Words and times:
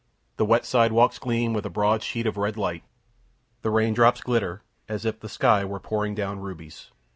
The 0.37 0.45
wet 0.45 0.65
sidewalks 0.65 1.19
gleam 1.19 1.53
with 1.53 1.63
a 1.63 1.69
broad 1.69 2.01
sheet 2.01 2.25
of 2.25 2.35
red 2.35 2.57
light. 2.57 2.83
The 3.61 3.69
rain 3.69 3.93
drops 3.93 4.21
glitter, 4.21 4.63
as 4.89 5.05
if 5.05 5.19
the 5.19 5.29
sky 5.29 5.63
were 5.63 5.79
pouring 5.79 6.15
down 6.15 6.39
rubies. 6.39 6.89